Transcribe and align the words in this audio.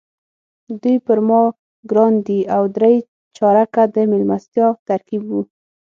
دوی 0.81 0.97
پر 1.05 1.19
ما 1.27 1.41
ګران 1.89 2.13
دي 2.27 2.39
او 2.55 2.63
درې 2.77 2.95
چارکه 3.37 3.83
د 3.93 3.95
میلمستیا 4.11 4.67
ترکیب 4.87 5.21
وو. 5.25 5.41